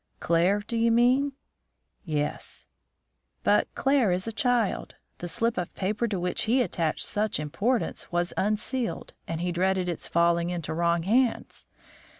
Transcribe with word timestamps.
"Claire, 0.19 0.61
do 0.65 0.75
you 0.75 0.91
mean?" 0.91 1.33
"Yes." 2.05 2.65
"But 3.43 3.67
Claire 3.75 4.11
is 4.11 4.25
a 4.27 4.31
child; 4.31 4.95
the 5.19 5.27
slip 5.27 5.57
of 5.59 5.71
paper 5.75 6.07
to 6.07 6.19
which 6.19 6.45
he 6.45 6.63
attached 6.63 7.05
such 7.05 7.39
importance 7.39 8.11
was 8.11 8.33
unsealed 8.35 9.13
and 9.27 9.41
he 9.41 9.51
dreaded 9.51 9.87
its 9.87 10.07
falling 10.07 10.49
into 10.49 10.73
wrong 10.73 11.03
hands. 11.03 11.67